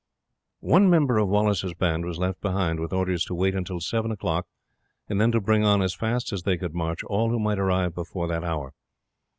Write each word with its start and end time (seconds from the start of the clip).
One 0.65 0.89
member 0.89 1.19
of 1.19 1.27
Wallace's 1.29 1.75
band 1.75 2.05
was 2.05 2.17
left 2.17 2.41
behind, 2.41 2.79
with 2.79 2.91
orders 2.91 3.23
to 3.25 3.35
wait 3.35 3.53
until 3.53 3.79
seven 3.79 4.09
o'clock, 4.09 4.47
and 5.07 5.21
then 5.21 5.31
to 5.31 5.39
bring 5.39 5.63
on 5.63 5.83
as 5.83 5.93
fast 5.93 6.33
as 6.33 6.41
they 6.41 6.57
could 6.57 6.73
march 6.73 7.03
all 7.03 7.29
who 7.29 7.37
might 7.37 7.59
arrive 7.59 7.93
before 7.93 8.27
that 8.27 8.43
hour. 8.43 8.73